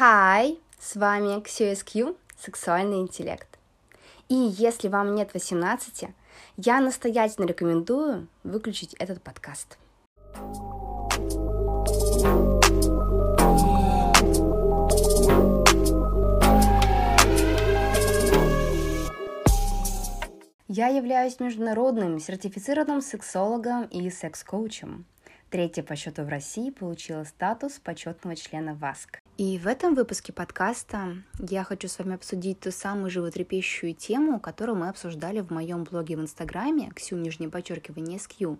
[0.00, 3.58] Hi, с вами QSQ, сексуальный интеллект.
[4.30, 6.08] И если вам нет 18,
[6.56, 9.76] я настоятельно рекомендую выключить этот подкаст.
[20.66, 25.04] Я являюсь международным сертифицированным сексологом и секс-коучем.
[25.50, 29.19] Третья по счету в России получила статус почетного члена ВАСК.
[29.40, 34.76] И в этом выпуске подкаста я хочу с вами обсудить ту самую животрепещущую тему, которую
[34.76, 38.58] мы обсуждали в моем блоге в Инстаграме, ксю нижнее подчеркивание скью.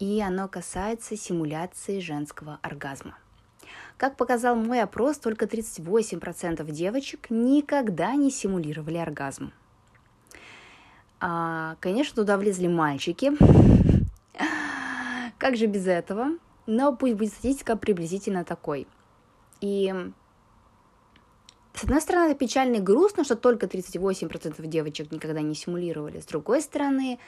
[0.00, 3.16] И оно касается симуляции женского оргазма.
[3.96, 9.52] Как показал мой опрос, только 38% девочек никогда не симулировали оргазм.
[11.20, 13.30] А, конечно, туда влезли мальчики.
[15.38, 16.30] Как же без этого?
[16.66, 18.88] Но пусть будет статистика приблизительно такой.
[19.60, 19.92] И
[21.76, 26.20] с одной стороны, это печально и грустно, что только 38% девочек никогда не симулировали.
[26.20, 27.18] С другой стороны,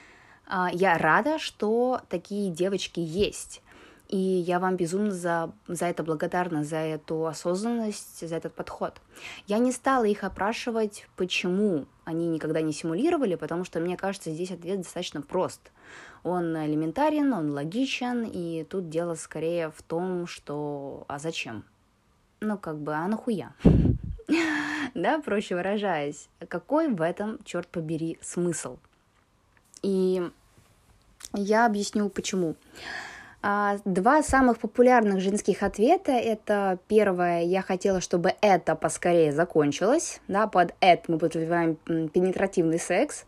[0.47, 3.63] а, я рада, что такие девочки есть.
[4.09, 8.95] И я вам безумно за, за это благодарна, за эту осознанность, за этот подход.
[9.47, 14.51] Я не стала их опрашивать, почему они никогда не симулировали, потому что, мне кажется, здесь
[14.51, 15.61] ответ достаточно прост.
[16.23, 21.65] Он элементарен, он логичен, и тут дело скорее в том, что «а зачем?»
[22.41, 23.53] Ну, как бы, а нахуя?
[24.95, 28.79] да, проще выражаясь, какой в этом, черт побери, смысл?
[29.83, 30.23] И
[31.35, 32.55] я объясню, почему.
[33.41, 40.49] А, два самых популярных женских ответа это первое, я хотела, чтобы это поскорее закончилось, да,
[40.49, 41.77] под это мы подразумеваем
[42.09, 43.25] пенетративный секс,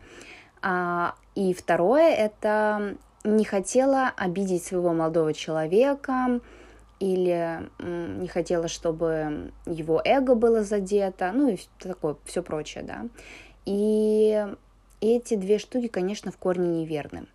[0.63, 6.41] а, и второе это не хотела обидеть своего молодого человека
[7.01, 13.07] или не хотела, чтобы его эго было задето, ну и такое, все прочее, да.
[13.65, 14.47] И
[15.01, 17.27] эти две штуки, конечно, в корне неверны.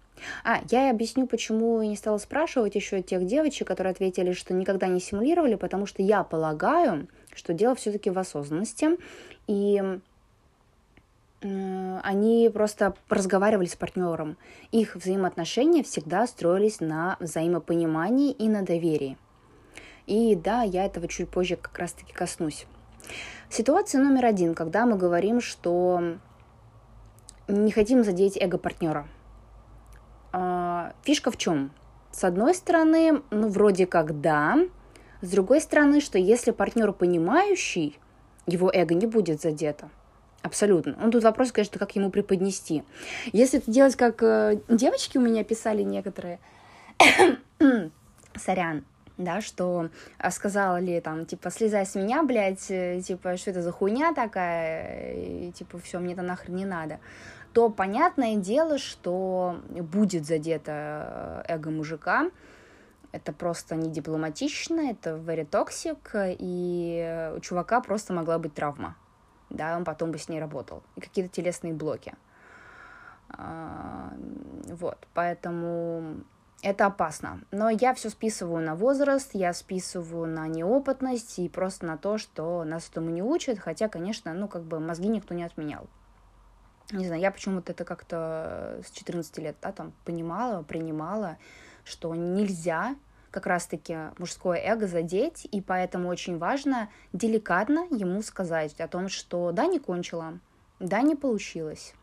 [0.44, 4.88] А, я объясню, почему я не стала спрашивать еще тех девочек, которые ответили, что никогда
[4.88, 8.98] не симулировали, потому что я полагаю, что дело все-таки в осознанности,
[9.48, 10.00] и
[11.42, 14.38] они просто разговаривали с партнером.
[14.72, 19.18] Их взаимоотношения всегда строились на взаимопонимании и на доверии.
[20.08, 22.66] И да, я этого чуть позже как раз-таки коснусь.
[23.50, 26.18] Ситуация номер один, когда мы говорим, что
[27.48, 29.08] не хотим задеть эго партнера–
[30.38, 31.72] а, фишка в чем?
[32.12, 34.58] С одной стороны, ну, вроде как да,
[35.22, 37.98] с другой стороны, что если партнер понимающий,
[38.46, 39.90] его эго не будет задето.
[40.42, 40.98] Абсолютно.
[41.02, 42.84] Ну, тут вопрос, конечно, как ему преподнести.
[43.32, 46.40] Если это делать, как э, девочки у меня писали некоторые,
[48.36, 48.84] сорян,
[49.18, 53.62] да, что а сказала ли там, типа, слезай с меня, блядь, э, типа, что это
[53.62, 57.00] за хуйня такая, и, типа, все, мне это нахрен не надо
[57.56, 62.30] то понятное дело, что будет задето э, эго мужика.
[63.14, 68.98] Это просто не дипломатично, это very toxic, и у чувака просто могла быть травма.
[69.50, 70.84] Да, он потом бы с ней работал.
[70.98, 72.14] И какие-то телесные блоки.
[73.30, 74.12] А,
[74.68, 76.26] вот, поэтому
[76.66, 77.42] это опасно.
[77.52, 82.64] Но я все списываю на возраст, я списываю на неопытность и просто на то, что
[82.64, 85.88] нас этому не учат, хотя, конечно, ну, как бы мозги никто не отменял
[86.92, 91.38] не знаю, я почему-то это как-то с 14 лет, да, там, понимала, принимала,
[91.84, 92.96] что нельзя
[93.32, 99.52] как раз-таки мужское эго задеть, и поэтому очень важно деликатно ему сказать о том, что
[99.52, 100.40] да, не кончила,
[100.80, 101.94] да, не получилось.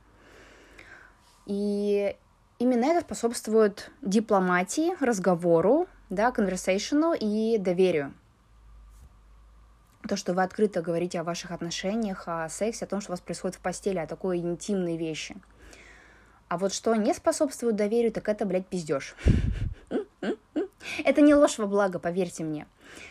[1.46, 2.16] И
[2.62, 8.14] именно это способствует дипломатии, разговору, да, конверсейшену и доверию
[10.08, 13.20] то, что вы открыто говорите о ваших отношениях, о сексе, о том, что у вас
[13.20, 15.36] происходит в постели, о такой интимной вещи.
[16.48, 19.14] А вот что не способствует доверию, так это, блядь, пиздеж.
[21.04, 22.66] Это не ложь во благо, поверьте мне.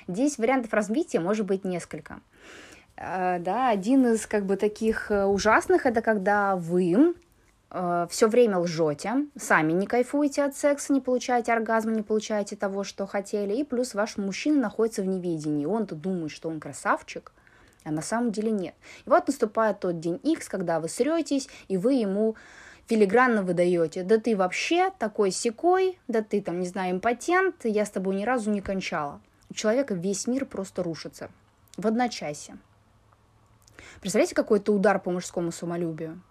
[0.07, 2.19] Здесь вариантов развития может быть несколько.
[2.97, 7.15] А, да, один из как бы таких э, ужасных это когда вы
[7.71, 12.83] э, все время лжете, сами не кайфуете от секса, не получаете оргазма, не получаете того,
[12.83, 17.31] что хотели, и плюс ваш мужчина находится в неведении, он-то думает, что он красавчик,
[17.83, 18.75] а на самом деле нет.
[19.05, 22.35] И вот наступает тот день X, когда вы сретесь, и вы ему
[22.87, 27.89] филигранно выдаете, да ты вообще такой секой, да ты там, не знаю, импотент, я с
[27.89, 29.21] тобой ни разу не кончала.
[29.49, 31.29] У человека весь мир просто рушится
[31.77, 32.57] в одночасье.
[33.99, 36.21] Представляете, какой это удар по мужскому самолюбию?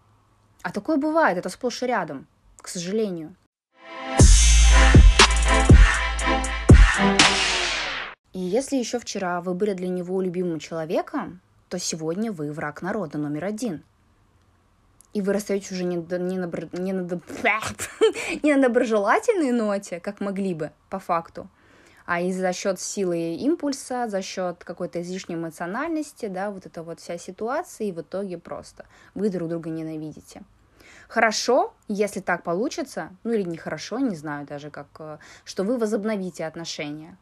[0.63, 2.27] А такое бывает, это сплошь и рядом,
[2.59, 3.35] к сожалению.
[8.33, 13.17] И если еще вчера вы были для него любимым человеком, то сегодня вы враг народа
[13.17, 13.83] номер один.
[15.15, 17.21] И вы расстаетесь уже не, не, на, не, на,
[18.43, 21.49] не на доброжелательной ноте, как могли бы, по факту,
[22.11, 26.99] а и за счет силы импульса, за счет какой-то излишней эмоциональности, да, вот эта вот
[26.99, 28.85] вся ситуация, и в итоге просто
[29.15, 30.43] вы друг друга ненавидите.
[31.07, 36.47] Хорошо, если так получится, ну или нехорошо, не знаю даже как, э, что вы возобновите
[36.47, 37.17] отношения.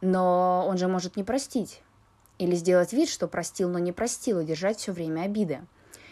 [0.00, 1.82] Но он же может не простить.
[2.38, 5.60] Или сделать вид, что простил, но не простил, и держать все время обиды.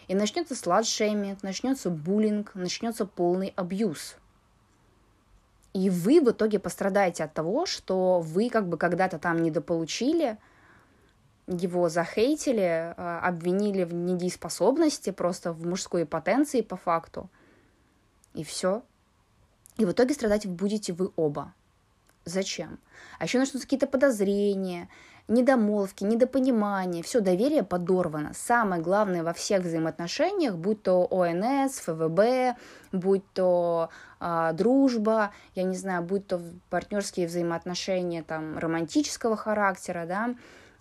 [0.07, 4.17] И начнется сладшейминг, начнется буллинг, начнется полный абьюз.
[5.73, 10.37] И вы в итоге пострадаете от того, что вы как бы когда-то там недополучили,
[11.47, 17.29] его захейтили, а, обвинили в недееспособности, просто в мужской потенции по факту.
[18.33, 18.83] И все.
[19.77, 21.53] И в итоге страдать будете вы оба.
[22.25, 22.79] Зачем?
[23.19, 24.89] А еще начнутся какие-то подозрения,
[25.27, 27.03] недомолвки, недопонимания.
[27.03, 28.31] Все, доверие подорвано.
[28.33, 32.57] Самое главное во всех взаимоотношениях, будь то ОНС, ФВБ,
[32.91, 33.89] будь то
[34.19, 40.35] э, дружба, я не знаю, будь то партнерские взаимоотношения там романтического характера, да,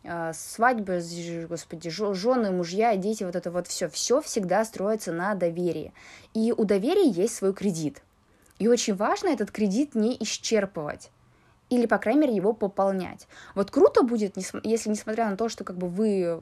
[0.08, 1.02] а, свадьбы,
[1.48, 5.92] господи, жены, мужья, дети, вот это вот все, все всегда строится на доверии.
[6.32, 8.02] И у доверия есть свой кредит.
[8.58, 11.10] И очень важно этот кредит не исчерпывать
[11.68, 13.26] или, по крайней мере, его пополнять.
[13.54, 16.40] Вот круто будет, если, несмотря на то, что как бы вы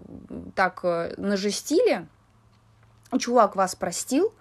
[0.55, 2.07] так э, нажестили,
[3.19, 4.35] чувак вас простил,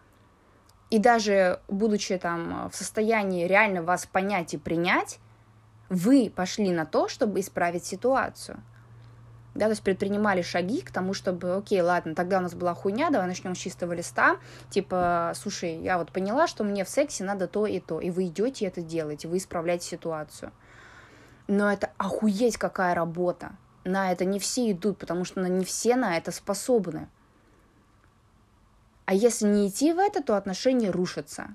[0.89, 5.19] и даже будучи там в состоянии реально вас понять и принять,
[5.89, 8.61] вы пошли на то, чтобы исправить ситуацию
[9.55, 13.09] да, то есть предпринимали шаги к тому, чтобы, окей, ладно, тогда у нас была хуйня,
[13.09, 14.37] давай начнем с чистого листа,
[14.69, 18.25] типа, слушай, я вот поняла, что мне в сексе надо то и то, и вы
[18.25, 20.51] идете это делаете, вы исправляете ситуацию.
[21.53, 23.51] Но это охуеть какая работа.
[23.83, 27.07] На это не все идут, потому что не все на это способны.
[29.05, 31.49] А если не идти в это, то отношения рушатся.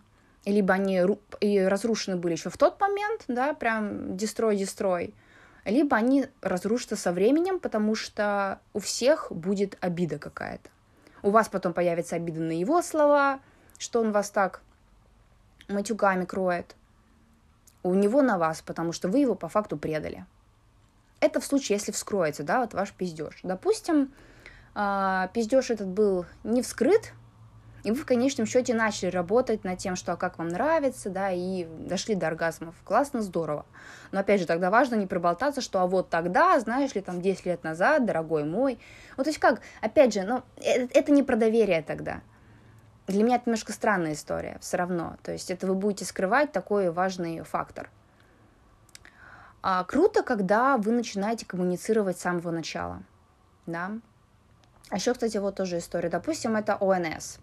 [0.45, 1.03] Либо они
[1.41, 5.15] и разрушены были еще в тот момент, да, прям дестрой-дестрой,
[5.65, 10.71] либо они разрушатся со временем, потому что у всех будет обида какая-то.
[11.23, 13.41] У вас потом появится обида на его слова,
[13.79, 14.63] что он вас так
[15.67, 16.77] матюгами кроет.
[17.83, 20.27] У него на вас, потому что вы его по факту предали.
[21.21, 23.41] Это в случае, если вскроется, да, вот ваш пиздеж.
[23.43, 24.13] Допустим,
[24.75, 27.13] а, пиздеж этот был не вскрыт,
[27.85, 31.31] и вы в конечном счете начали работать над тем, что а как вам нравится, да,
[31.31, 32.75] и дошли до оргазмов.
[32.85, 33.67] Классно, здорово.
[34.13, 37.47] Но опять же, тогда важно не проболтаться, что а вот тогда, знаешь ли, там 10
[37.47, 38.79] лет назад, дорогой мой.
[39.17, 42.21] Вот то есть как, опять же, ну, это, это не про доверие тогда.
[43.09, 45.17] Для меня это немножко странная история все равно.
[45.23, 47.91] То есть это вы будете скрывать такой важный фактор.
[49.63, 53.03] А, круто, когда вы начинаете коммуницировать с самого начала.
[53.67, 53.93] Да?
[54.91, 56.09] А еще, кстати, вот тоже история.
[56.09, 57.39] Допустим, это ОНС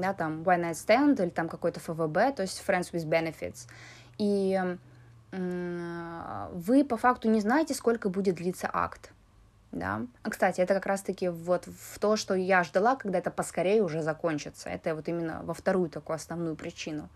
[0.00, 3.68] да, там One Night Stand или там какой-то ФВБ, то есть Friends with Benefits.
[4.18, 4.60] И
[5.32, 9.12] вы по факту не знаете, сколько будет длиться акт.
[9.72, 10.02] Да.
[10.22, 14.02] А, кстати, это как раз-таки вот в то, что я ждала, когда это поскорее уже
[14.02, 14.68] закончится.
[14.68, 17.08] Это вот именно во вторую такую основную причину.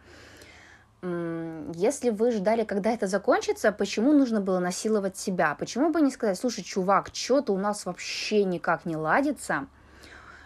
[1.03, 5.55] Если вы ждали, когда это закончится, почему нужно было насиловать себя?
[5.55, 9.67] Почему бы не сказать, слушай, чувак, что-то у нас вообще никак не ладится,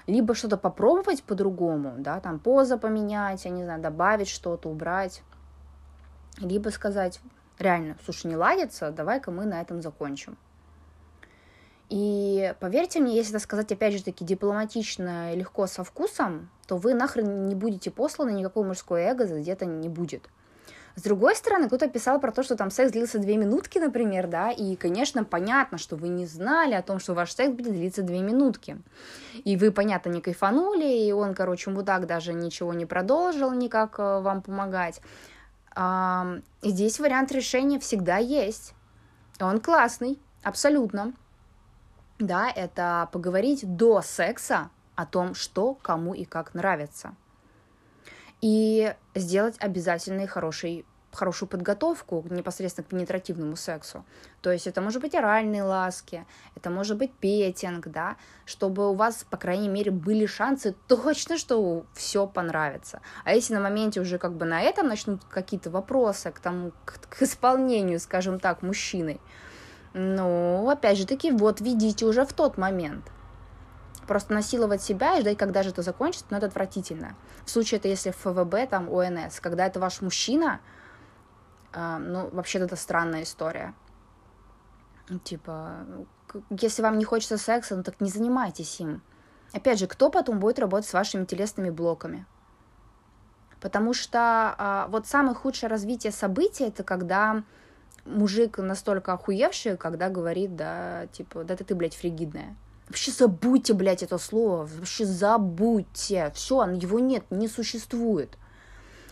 [0.08, 5.22] либо что-то попробовать по-другому, да, там поза поменять, я не знаю, добавить что-то, убрать,
[6.38, 7.20] либо сказать,
[7.60, 10.36] реально, слушай, не ладится, давай-ка мы на этом закончим.
[11.90, 16.76] И поверьте мне, если это сказать, опять же таки, дипломатично и легко со вкусом, то
[16.76, 20.30] вы нахрен не будете посланы, никакого мужское эго где-то не будет.
[20.94, 24.50] С другой стороны, кто-то писал про то, что там секс длился две минутки, например, да,
[24.50, 28.20] и, конечно, понятно, что вы не знали о том, что ваш секс будет длиться две
[28.20, 28.78] минутки.
[29.44, 34.20] И вы, понятно, не кайфанули, и он, короче, мудак даже ничего не продолжил никак э,
[34.20, 35.00] вам помогать.
[35.74, 38.74] А, здесь вариант решения всегда есть.
[39.40, 41.14] Он классный, абсолютно.
[42.20, 47.16] Да, это поговорить до секса о том, что кому и как нравится
[48.40, 54.04] и сделать обязательный хороший хорошую подготовку непосредственно к пенетративному сексу.
[54.42, 56.24] То есть это может быть оральные ласки,
[56.54, 61.84] это может быть петинг, да, чтобы у вас, по крайней мере, были шансы точно, что
[61.94, 63.00] все понравится.
[63.24, 67.00] А если на моменте уже как бы на этом начнут какие-то вопросы к тому, к,
[67.08, 69.20] к исполнению, скажем так, мужчиной,
[69.92, 73.10] ну, опять же таки, вот видите уже в тот момент–
[74.10, 77.14] Просто насиловать себя и ждать, когда же это закончится, ну, это отвратительно.
[77.44, 80.58] В случае это если ФВБ, там, ОНС, когда это ваш мужчина,
[81.72, 83.72] э, ну, вообще-то это странная история.
[85.22, 85.86] Типа,
[86.50, 89.00] если вам не хочется секса, ну так не занимайтесь им.
[89.52, 92.26] Опять же, кто потом будет работать с вашими телесными блоками?
[93.60, 97.44] Потому что а, вот самое худшее развитие событий это когда
[98.04, 102.56] мужик настолько охуевший, когда говорит, да, типа, да ты, ты, блядь, фригидная.
[102.88, 104.66] Вообще забудьте, блядь, это слово.
[104.66, 106.32] Вообще забудьте.
[106.34, 108.36] Все, его нет, не существует.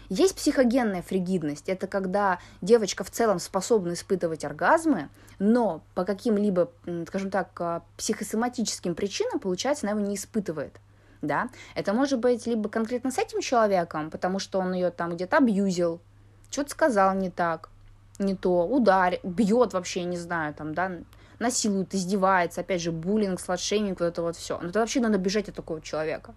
[0.08, 1.68] Есть психогенная фригидность.
[1.68, 6.72] Это когда девочка в целом способна испытывать оргазмы, но по каким-либо,
[7.06, 10.80] скажем так, а, психосоматическим причинам, получается, она его не испытывает.
[11.20, 11.48] Да?
[11.74, 16.00] Это может быть либо конкретно с этим человеком, потому что он ее там где-то абьюзил,
[16.50, 17.68] что-то сказал не так,
[18.18, 20.92] не то, ударит, бьет вообще, не знаю, там, да,
[21.38, 24.58] насилует, издевается, опять же, буллинг, сладшейминг, вот это вот все.
[24.60, 26.34] Но это вообще надо бежать от такого человека.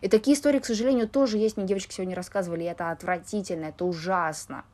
[0.00, 1.56] И такие истории, к сожалению, тоже есть.
[1.56, 4.64] Мне девочки сегодня рассказывали, и это отвратительно, это ужасно.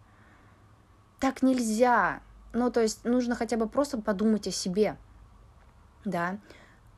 [1.20, 2.20] Так нельзя.
[2.52, 4.96] Ну, то есть нужно хотя бы просто подумать о себе.
[6.04, 6.38] Да,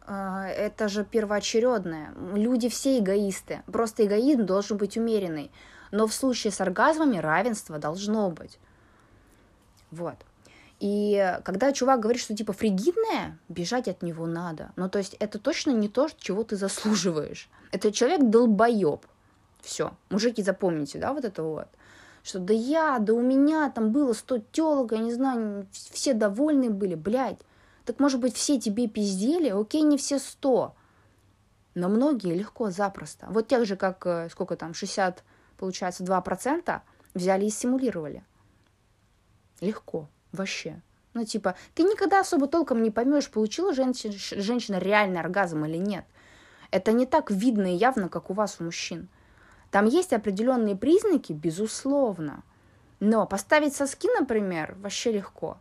[0.06, 2.14] а, это же первоочередное.
[2.34, 3.62] Люди все эгоисты.
[3.66, 5.50] Просто эгоизм должен быть умеренный.
[5.90, 8.58] Но в случае с оргазмами равенство должно быть.
[9.92, 10.16] Вот.
[10.80, 14.72] И когда чувак говорит, что типа фригидная, бежать от него надо.
[14.74, 17.48] Ну, то есть это точно не то, чего ты заслуживаешь.
[17.70, 19.06] Это человек долбоеб.
[19.60, 19.92] Все.
[20.10, 21.68] Мужики, запомните, да, вот это вот.
[22.24, 26.70] Что да я, да у меня там было сто телок, я не знаю, все довольны
[26.70, 27.38] были, блядь.
[27.84, 29.50] Так может быть все тебе пиздели?
[29.50, 30.74] Окей, не все сто.
[31.74, 33.26] Но многие легко, запросто.
[33.30, 35.22] Вот тех же, как, э, сколько там, 60,
[35.58, 36.80] получается, 2%
[37.14, 38.24] взяли и симулировали.
[39.62, 40.08] Легко.
[40.32, 40.82] Вообще.
[41.14, 46.04] Ну, типа, ты никогда особо толком не поймешь, получила женщина, женщина реальный оргазм или нет.
[46.70, 49.08] Это не так видно и явно, как у вас, у мужчин.
[49.70, 52.42] Там есть определенные признаки, безусловно.
[52.98, 55.58] Но поставить соски, например, вообще легко.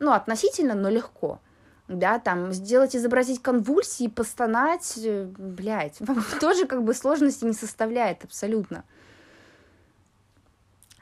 [0.00, 1.40] Ну, относительно, но легко.
[1.86, 5.98] Да, там сделать, изобразить конвульсии, постонать, э, блядь,
[6.40, 8.84] тоже как бы сложности не составляет абсолютно.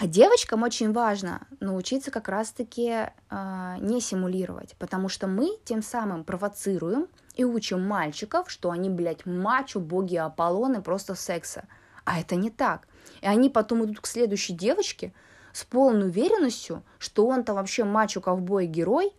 [0.03, 6.25] А девочкам очень важно научиться как раз-таки э, не симулировать, потому что мы тем самым
[6.25, 7.07] провоцируем
[7.37, 11.69] и учим мальчиков, что они, блядь, мачо, боги Аполлоны просто секса.
[12.05, 12.89] А это не так.
[13.21, 15.15] И они потом идут к следующей девочке
[15.53, 19.13] с полной уверенностью, что он-то вообще мачо, ковбой, герой,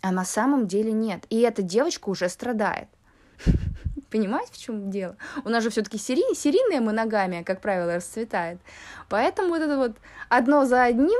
[0.00, 1.26] а на самом деле нет.
[1.30, 2.88] И эта девочка уже страдает.
[4.12, 5.16] Понимаете, в чем дело?
[5.42, 8.60] У нас же все-таки серий, серийная моногамия, как правило, расцветает.
[9.08, 9.96] Поэтому вот это вот
[10.28, 11.18] одно за одним,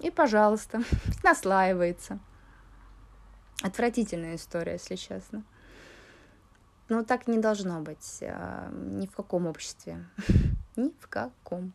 [0.00, 0.82] и, пожалуйста,
[1.22, 2.18] наслаивается.
[3.62, 5.44] Отвратительная история, если честно.
[6.88, 10.04] Но так не должно быть а, ни в каком обществе.
[10.76, 11.72] ни в каком.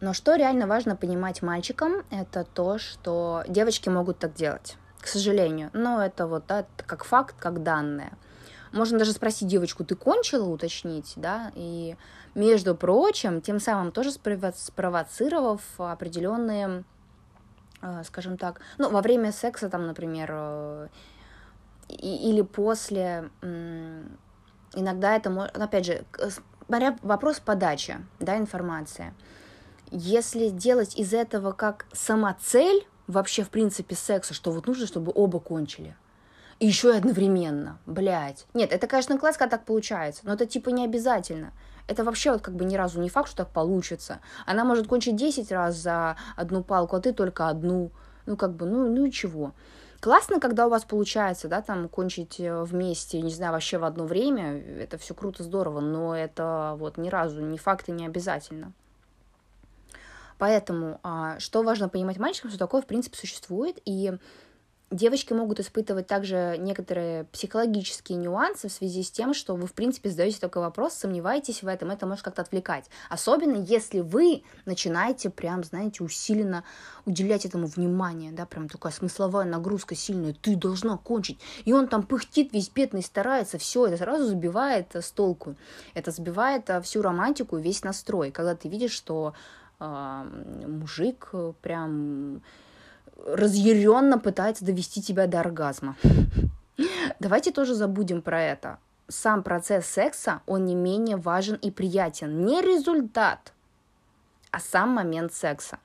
[0.00, 5.70] Но что реально важно понимать мальчикам, это то, что девочки могут так делать к сожалению.
[5.74, 8.12] Но это вот да, как факт, как данное.
[8.72, 11.96] Можно даже спросить девочку, ты кончила, уточнить, да, и,
[12.34, 16.84] между прочим, тем самым тоже спровоцировав определенные,
[17.82, 20.88] э, скажем так, ну, во время секса, там, например, э,
[21.90, 23.28] или после,
[24.74, 26.04] иногда это может, опять же,
[26.66, 29.12] смотря вопрос подачи, да, информации.
[29.90, 35.38] Если делать из этого как самоцель, вообще, в принципе, секса, что вот нужно, чтобы оба
[35.38, 35.96] кончили.
[36.58, 38.46] И еще и одновременно, блядь.
[38.54, 41.52] Нет, это, конечно, класс, когда так получается, но это типа не обязательно.
[41.88, 44.20] Это вообще вот как бы ни разу не факт, что так получится.
[44.46, 47.90] Она может кончить 10 раз за одну палку, а ты только одну.
[48.26, 49.52] Ну, как бы, ну, ну и чего.
[50.00, 54.04] Классно, когда у вас получается, да, там, кончить э, вместе, не знаю, вообще в одно
[54.04, 58.72] время, это все круто, здорово, но это вот ни разу не факт и не обязательно.
[60.42, 64.10] Поэтому а, что важно понимать мальчикам, что такое, в принципе, существует, и
[64.90, 70.10] девочки могут испытывать также некоторые психологические нюансы в связи с тем, что вы, в принципе,
[70.10, 72.86] задаете такой вопрос, сомневаетесь в этом, это может как-то отвлекать.
[73.08, 76.64] Особенно, если вы начинаете прям, знаете, усиленно
[77.06, 81.38] уделять этому внимание, да, прям такая смысловая нагрузка сильная, ты должна кончить.
[81.64, 85.54] И он там пыхтит, весь бедный, старается, все, это сразу сбивает с толку.
[85.94, 89.34] Это сбивает а, всю романтику, весь настрой, когда ты видишь, что
[89.82, 92.42] мужик э, прям
[93.26, 95.96] разъяренно пытается довести тебя до оргазма.
[97.20, 98.78] Давайте тоже забудем про это.
[99.08, 102.44] Сам процесс секса, он не менее важен и приятен.
[102.44, 103.52] Не результат,
[104.50, 105.78] а сам момент секса.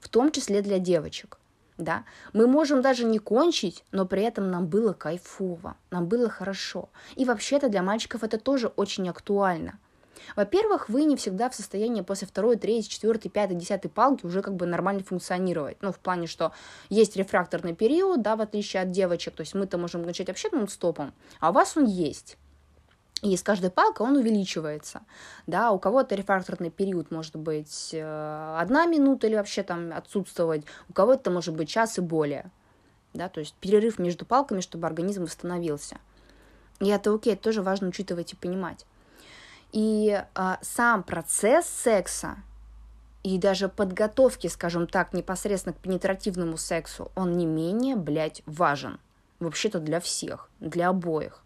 [0.00, 1.38] В том числе для девочек.
[1.78, 2.04] Да?
[2.34, 6.90] Мы можем даже не кончить, но при этом нам было кайфово, нам было хорошо.
[7.16, 9.78] И вообще-то для мальчиков это тоже очень актуально–
[10.36, 14.54] Во-первых, вы не всегда в состоянии после второй, третьей, четвертой, пятой, десятой палки уже как
[14.54, 15.78] бы нормально функционировать.
[15.80, 16.52] Ну, в плане, что
[16.88, 19.34] есть рефракторный период, да, в отличие от девочек.
[19.34, 22.36] То есть мы-то можем начать вообще нон-стопом, а у вас он есть.
[23.22, 25.02] И с каждой палкой он увеличивается.
[25.46, 30.94] Да, у кого-то рефракторный период может быть э, одна минута или вообще там отсутствовать, у
[30.94, 32.50] кого-то может быть час и более.
[33.12, 35.98] Да, то есть перерыв между палками, чтобы организм восстановился.
[36.80, 38.86] И это окей, это тоже важно учитывать и понимать.
[39.72, 42.36] И а, сам процесс секса
[43.22, 48.98] и даже подготовки, скажем так, непосредственно к пенетративному сексу, он не менее, блядь, важен.
[49.38, 51.42] Вообще-то для всех, для обоих.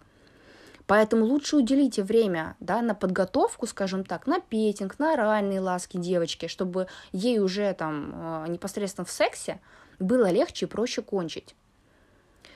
[0.87, 6.47] Поэтому лучше уделите время да, на подготовку, скажем так, на петинг, на оральные ласки девочки,
[6.47, 9.61] чтобы ей уже там а, непосредственно в сексе
[9.99, 11.55] было легче и проще кончить.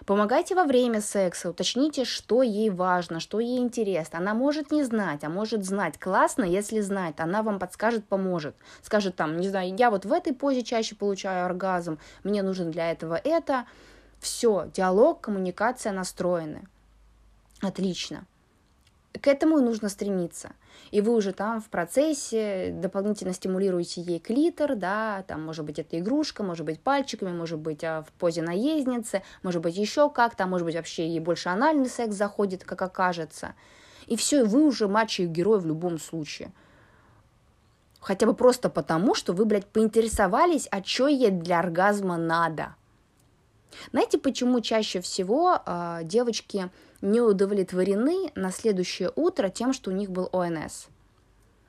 [0.09, 4.21] Помогайте во время секса, уточните, что ей важно, что ей интересно.
[4.21, 5.99] Она может не знать, а может знать.
[5.99, 8.57] Классно, если знает, она вам подскажет, поможет.
[8.81, 12.91] Скажет там, не знаю, я вот в этой позе чаще получаю оргазм, мне нужен для
[12.91, 13.67] этого это.
[14.19, 16.67] Все, диалог, коммуникация настроены.
[17.61, 18.25] Отлично.
[19.21, 20.53] К этому и нужно стремиться.
[20.91, 25.99] И вы уже там в процессе дополнительно стимулируете ей клитор, да, там может быть это
[25.99, 30.65] игрушка, может быть пальчиками, может быть а, в позе наездницы, может быть еще как-то, может
[30.65, 33.55] быть вообще ей больше анальный секс заходит, как окажется.
[34.07, 36.53] И все, и вы уже мачо и герой в любом случае.
[38.01, 42.77] Хотя бы просто потому, что вы, блядь, поинтересовались, а что ей для оргазма надо.
[43.93, 46.71] Знаете, почему чаще всего э, девочки
[47.01, 50.89] не удовлетворены на следующее утро тем, что у них был ОНС?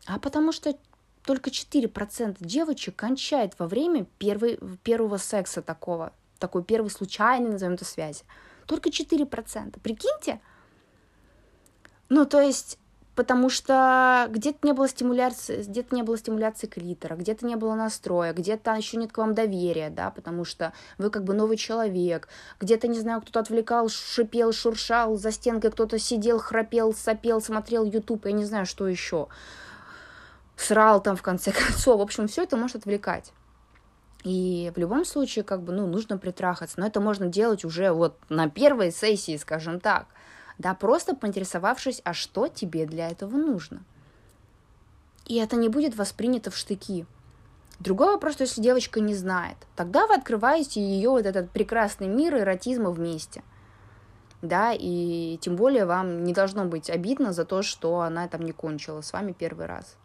[0.05, 0.75] А потому что
[1.25, 7.85] только 4% девочек кончает во время первой, первого секса такого, такой первой случайной, назовем это,
[7.85, 8.23] связи.
[8.65, 9.79] Только 4%.
[9.81, 10.41] Прикиньте?
[12.07, 12.79] Ну, то есть
[13.19, 18.31] потому что где-то не было стимуляции, где-то не было стимуляции клитора, где-то не было настроя,
[18.31, 22.29] где-то еще нет к вам доверия, да, потому что вы как бы новый человек,
[22.61, 28.25] где-то, не знаю, кто-то отвлекал, шипел, шуршал, за стенкой кто-то сидел, храпел, сопел, смотрел YouTube,
[28.25, 29.27] я не знаю, что еще,
[30.55, 33.33] срал там в конце концов, в общем, все это может отвлекать.
[34.23, 36.79] И в любом случае, как бы, ну, нужно притрахаться.
[36.79, 40.07] Но это можно делать уже вот на первой сессии, скажем так
[40.59, 43.81] да, просто поинтересовавшись, а что тебе для этого нужно.
[45.25, 47.05] И это не будет воспринято в штыки.
[47.79, 52.35] Другой вопрос, что если девочка не знает, тогда вы открываете ее вот этот прекрасный мир
[52.35, 53.41] эротизма вместе.
[54.41, 58.51] Да, и тем более вам не должно быть обидно за то, что она там не
[58.51, 59.95] кончила с вами первый раз.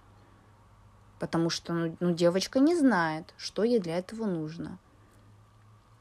[1.18, 4.78] Потому что ну, ну, девочка не знает, что ей для этого нужно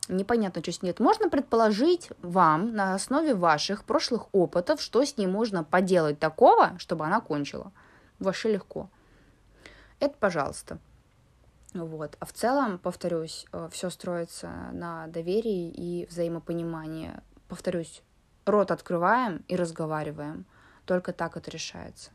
[0.08, 0.96] непонятно, что с ней.
[1.00, 7.06] Можно предположить вам на основе ваших прошлых опытов, что с ней можно поделать такого, чтобы
[7.06, 7.72] она кончила.
[8.20, 8.90] Вообще легко.
[10.00, 10.80] Это пожалуйста.
[11.74, 12.18] Вот.
[12.20, 17.12] А в целом, повторюсь, э, все строится на доверии и взаимопонимании.
[17.48, 18.04] Повторюсь,
[18.46, 20.46] рот открываем и разговариваем.
[20.86, 22.12] Только так это решается.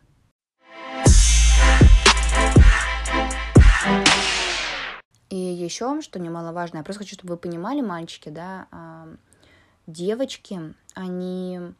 [5.30, 8.66] И еще, что немаловажно, я просто хочу, чтобы вы понимали, мальчики, да,
[9.86, 11.74] девочки, они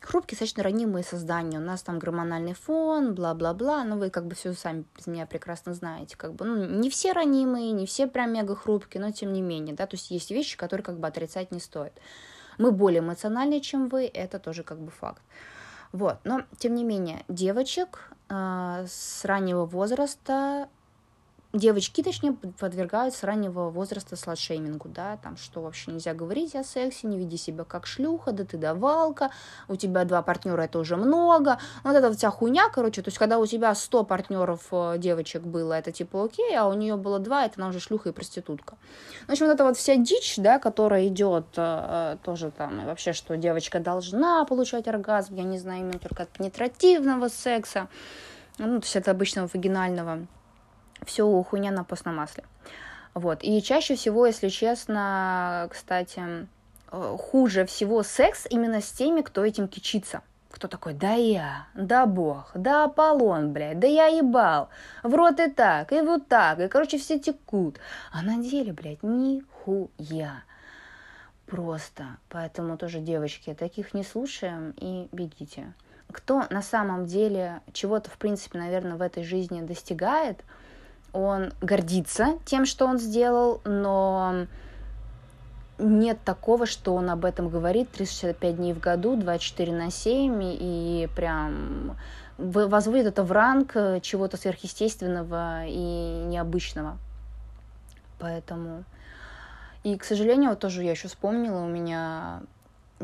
[0.00, 1.58] хрупкие, достаточно ранимые создания.
[1.58, 5.74] У нас там гормональный фон, бла-бла-бла, но вы как бы все сами без меня прекрасно
[5.74, 6.16] знаете.
[6.16, 9.74] Как бы, ну, не все ранимые, не все прям мега хрупкие, но тем не менее,
[9.74, 11.92] да, то есть есть вещи, которые как бы отрицать не стоит.
[12.58, 15.22] Мы более эмоциональнее, чем вы, это тоже как бы факт.
[15.92, 20.68] Вот, но тем не менее, девочек э, с раннего возраста
[21.54, 27.06] девочки, точнее, подвергаются с раннего возраста сладшеймингу, да, там, что вообще нельзя говорить о сексе,
[27.06, 29.30] не веди себя как шлюха, да ты давалка,
[29.68, 33.38] у тебя два партнера, это уже много, вот эта вся хуйня, короче, то есть, когда
[33.38, 37.44] у тебя 100 партнеров э, девочек было, это типа окей, а у нее было два,
[37.44, 38.76] это она уже шлюха и проститутка.
[39.26, 43.12] В общем, вот эта вот вся дичь, да, которая идет э, э, тоже там, вообще,
[43.12, 47.88] что девочка должна получать оргазм, я не знаю, именно только от пенетративного секса,
[48.58, 50.26] ну, то есть это обычного вагинального,
[51.04, 52.44] все хуйня на постном масле.
[53.14, 53.44] Вот.
[53.44, 56.48] И чаще всего, если честно, кстати,
[56.90, 60.22] э, хуже всего секс именно с теми, кто этим кичится.
[60.50, 64.68] Кто такой, да я, да бог, да Аполлон, блядь, да я ебал,
[65.02, 67.78] в рот и так, и вот так, и, короче, все текут.
[68.12, 70.44] А на деле, блядь, нихуя.
[71.46, 72.04] Просто.
[72.28, 75.72] Поэтому тоже, девочки, таких не слушаем и бегите.
[76.12, 80.40] Кто на самом деле чего-то, в принципе, наверное, в этой жизни достигает–
[81.14, 84.46] он гордится тем, что он сделал, но
[85.78, 91.08] нет такого, что он об этом говорит 365 дней в году, 24 на 7, и
[91.16, 91.96] прям
[92.36, 96.98] возводит это в ранг э, чего-то сверхъестественного и необычного.
[98.18, 98.84] Поэтому...
[99.84, 102.40] И, к сожалению, вот тоже я еще вспомнила, у меня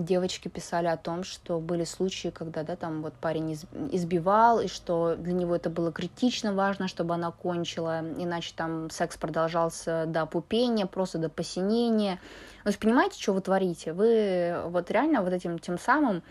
[0.04, 3.54] девочки писали о том, что были случаи, когда, да, там вот парень
[3.92, 9.16] избивал, и что для него это было критично важно, чтобы она кончила, иначе там секс
[9.16, 12.18] продолжался до пупения, просто до посинения.
[12.64, 13.92] То есть понимаете, что вы творите?
[13.92, 16.22] Вы вот реально вот этим тем самым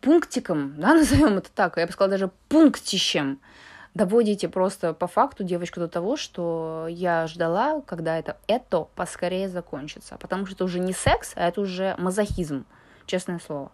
[0.00, 3.40] пунктиком, да, назовем это так, я бы сказала даже пунктищем,
[3.94, 10.16] доводите просто по факту девочку до того, что я ждала, когда это, это поскорее закончится.
[10.18, 12.64] Потому что это уже не секс, а это уже мазохизм,
[13.06, 13.70] честное слово.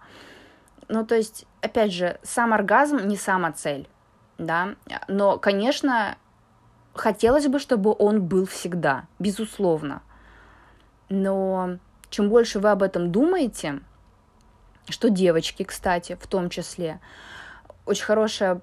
[0.88, 3.88] Ну, то есть, опять же, сам оргазм не сама цель,
[4.38, 4.74] да,
[5.06, 6.16] но, конечно,
[6.94, 10.02] хотелось бы, чтобы он был всегда, безусловно.
[11.10, 11.78] Но
[12.10, 13.80] чем больше вы об этом думаете,
[14.88, 17.00] что девочки, кстати, в том числе,
[17.88, 18.60] очень хорошая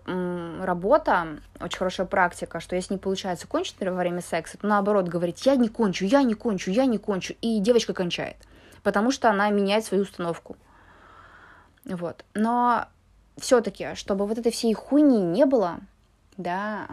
[0.61, 5.45] работа, очень хорошая практика, что если не получается кончить во время секса, то наоборот говорить,
[5.45, 8.35] я не кончу, я не кончу, я не кончу, и девочка кончает,
[8.83, 10.55] потому что она меняет свою установку.
[11.85, 12.23] Вот.
[12.35, 12.85] Но
[13.37, 15.79] все-таки, чтобы вот этой всей хуйни не было,
[16.37, 16.87] да,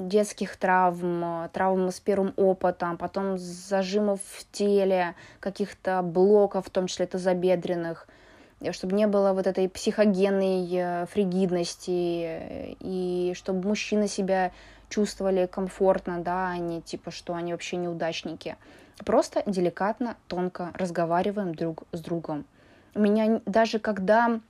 [0.00, 7.06] детских травм, травм с первым опытом, потом зажимов в теле, каких-то блоков, в том числе
[7.06, 8.06] тазобедренных,
[8.72, 14.52] чтобы не было вот этой психогенной э, фригидности, и чтобы мужчины себя
[14.88, 18.56] чувствовали комфортно, да, а не типа, что они вообще неудачники.
[19.04, 22.46] Просто деликатно, тонко разговариваем друг с другом.
[22.94, 24.40] У меня даже когда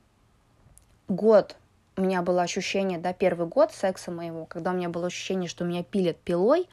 [1.09, 1.57] год
[1.97, 5.65] у меня было ощущение, да, первый год секса моего, когда у меня было ощущение, что
[5.65, 6.69] меня пилят пилой,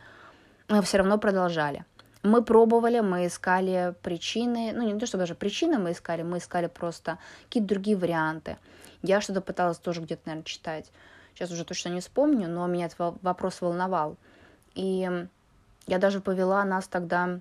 [0.67, 1.85] мы все равно продолжали.
[2.23, 6.67] Мы пробовали, мы искали причины, ну не то, что даже причины мы искали, мы искали
[6.67, 8.57] просто какие-то другие варианты.
[9.01, 10.89] Я что-то пыталась тоже где-то, наверное, читать.
[11.33, 14.15] Сейчас уже точно не вспомню, но меня этот вопрос волновал.
[14.75, 15.09] И
[15.87, 17.39] я даже повела нас тогда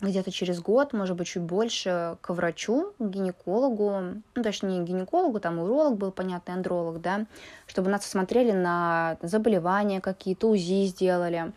[0.00, 5.40] где-то через год, может быть, чуть больше, к врачу, к гинекологу, ну, точнее, не гинекологу,
[5.40, 7.26] там уролог был, понятный андролог, да,
[7.66, 11.52] чтобы нас осмотрели на заболевания какие-то, УЗИ сделали.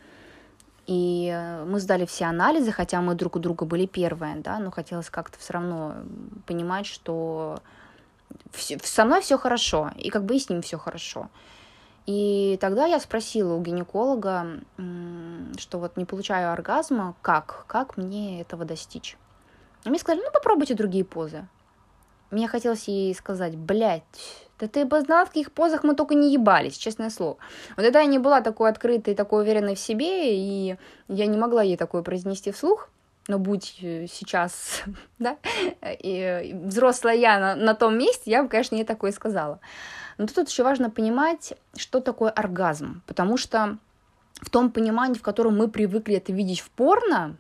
[0.87, 5.09] И мы сдали все анализы, хотя мы друг у друга были первые, да, но хотелось
[5.09, 5.95] как-то все равно
[6.47, 7.59] понимать, что
[8.53, 11.29] со мной все хорошо, и как бы и с ним все хорошо.
[12.07, 14.61] И тогда я спросила у гинеколога,
[15.57, 19.17] что вот не получаю оргазма, как, как мне этого достичь?
[19.85, 21.47] И мне сказали, ну попробуйте другие позы.
[22.31, 24.03] Мне хотелось ей сказать, блядь,
[24.59, 27.37] да ты бы знала, в каких позах мы только не ебались, честное слово.
[27.75, 31.63] Вот тогда я не была такой открытой, такой уверенной в себе, и я не могла
[31.63, 32.89] ей такое произнести вслух.
[33.27, 34.83] Но будь э, сейчас,
[35.19, 35.37] да,
[35.83, 39.59] и взрослая я на, на том месте, я бы, конечно, ей такое сказала.
[40.17, 43.77] Но тут еще важно понимать, что такое оргазм, потому что
[44.41, 47.35] в том понимании, в котором мы привыкли это видеть в порно,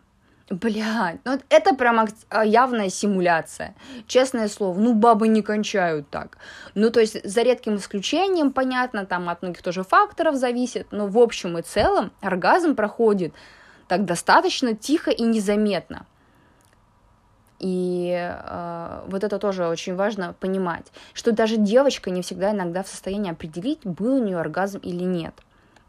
[0.49, 3.73] Блядь, ну это прям а, явная симуляция.
[4.07, 6.37] Честное слово, ну бабы не кончают так.
[6.75, 11.17] Ну то есть за редким исключением, понятно, там от многих тоже факторов зависит, но в
[11.17, 13.33] общем и целом оргазм проходит
[13.87, 16.05] так достаточно тихо и незаметно.
[17.59, 22.87] И э, вот это тоже очень важно понимать, что даже девочка не всегда иногда в
[22.87, 25.35] состоянии определить, был у нее оргазм или нет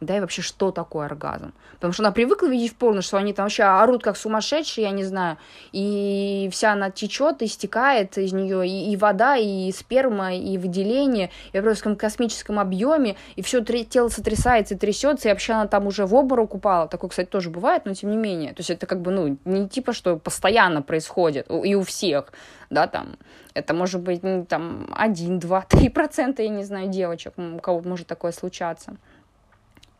[0.02, 1.52] да, и вообще, что такое оргазм.
[1.74, 4.90] Потому что она привыкла видеть в порно, что они там вообще орут как сумасшедшие, я
[4.90, 5.38] не знаю,
[5.72, 11.60] и вся она течет, истекает из нее и, и вода, и сперма, и выделение, и
[11.60, 16.04] в просто космическом объеме, и все тело сотрясается и трясется, и вообще она там уже
[16.04, 16.88] в обморок упала.
[16.88, 18.50] Такое, кстати, тоже бывает, но тем не менее.
[18.50, 22.32] То есть это как бы, ну, не типа, что постоянно происходит, и у всех,
[22.70, 23.16] да, там,
[23.54, 28.06] это может быть, там, 1, 2, 3 процента, я не знаю, девочек, у кого может
[28.06, 28.96] такое случаться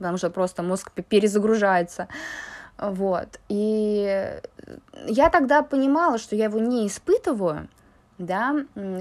[0.03, 2.09] потому что просто мозг перезагружается.
[2.77, 3.39] Вот.
[3.49, 4.41] И
[5.07, 7.69] я тогда понимала, что я его не испытываю,
[8.19, 8.57] да,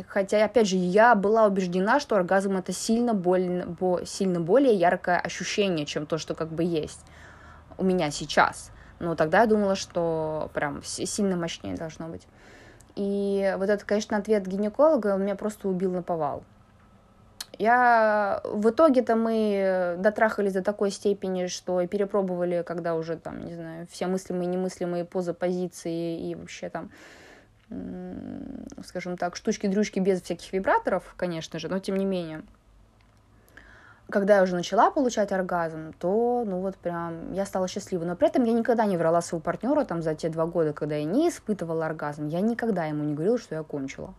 [0.08, 5.86] хотя, опять же, я была убеждена, что оргазм это сильно, больно, сильно более яркое ощущение,
[5.86, 7.02] чем то, что как бы есть
[7.78, 8.72] у меня сейчас.
[9.00, 12.28] Но тогда я думала, что прям сильно мощнее должно быть.
[12.96, 16.44] И вот этот, конечно, ответ гинеколога меня просто убил на повал.
[17.62, 23.86] Я в итоге-то мы дотрахались до такой степени, что перепробовали, когда уже там, не знаю,
[23.92, 26.90] все мыслимые и немыслимые позы, позиции и вообще там
[28.84, 32.42] скажем так, штучки-дрючки без всяких вибраторов, конечно же, но тем не менее.
[34.10, 38.06] Когда я уже начала получать оргазм, то, ну вот прям, я стала счастлива.
[38.06, 40.96] Но при этом я никогда не врала своему партнеру там за те два года, когда
[40.96, 42.28] я не испытывала оргазм.
[42.28, 44.16] Я никогда ему не говорила, что я кончила.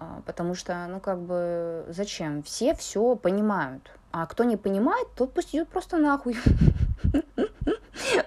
[0.00, 2.42] А, потому что, ну, как бы, зачем?
[2.42, 3.92] Все все понимают.
[4.12, 6.36] А кто не понимает, тот пусть идет просто нахуй.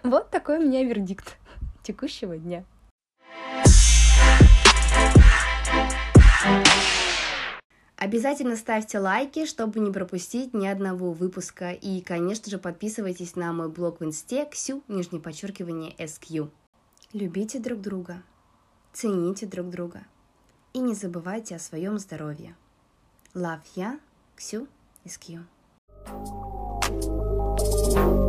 [0.04, 1.38] Вот такой у меня вердикт
[1.82, 2.64] текущего дня.
[7.96, 11.72] Обязательно ставьте лайки, чтобы не пропустить ни одного выпуска.
[11.72, 16.50] И, конечно же, подписывайтесь на мой блог в инсте ксю, нижнее подчеркивание, SQ.
[17.14, 18.22] Любите друг друга,
[18.94, 20.04] цените друг друга
[20.74, 22.56] и не забывайте о своем здоровье.
[23.34, 24.00] Love я,
[24.36, 24.68] Ксю
[25.04, 25.46] из Кью.
[26.06, 28.23] thank you